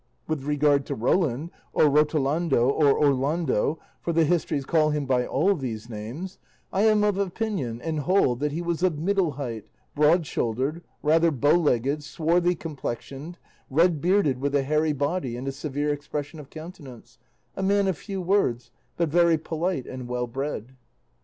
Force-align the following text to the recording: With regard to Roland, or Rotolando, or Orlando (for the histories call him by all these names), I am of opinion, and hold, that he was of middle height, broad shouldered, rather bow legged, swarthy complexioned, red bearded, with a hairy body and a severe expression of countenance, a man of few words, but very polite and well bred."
With 0.27 0.45
regard 0.45 0.87
to 0.87 0.95
Roland, 0.95 1.51
or 1.73 1.87
Rotolando, 1.87 2.67
or 2.71 2.87
Orlando 2.99 3.77
(for 4.01 4.11
the 4.11 4.23
histories 4.25 4.65
call 4.65 4.89
him 4.89 5.05
by 5.05 5.27
all 5.27 5.53
these 5.53 5.91
names), 5.91 6.39
I 6.73 6.85
am 6.87 7.03
of 7.03 7.19
opinion, 7.19 7.79
and 7.83 7.99
hold, 7.99 8.39
that 8.39 8.51
he 8.51 8.63
was 8.63 8.81
of 8.81 8.97
middle 8.97 9.33
height, 9.33 9.67
broad 9.93 10.25
shouldered, 10.25 10.83
rather 11.03 11.29
bow 11.29 11.53
legged, 11.53 12.03
swarthy 12.03 12.55
complexioned, 12.55 13.37
red 13.69 14.01
bearded, 14.01 14.39
with 14.41 14.55
a 14.55 14.63
hairy 14.63 14.93
body 14.93 15.37
and 15.37 15.47
a 15.47 15.51
severe 15.51 15.93
expression 15.93 16.39
of 16.39 16.49
countenance, 16.49 17.19
a 17.55 17.61
man 17.61 17.87
of 17.87 17.95
few 17.95 18.23
words, 18.23 18.71
but 18.97 19.09
very 19.09 19.37
polite 19.37 19.85
and 19.85 20.07
well 20.07 20.25
bred." 20.25 20.75